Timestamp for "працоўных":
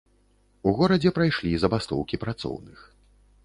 2.27-2.79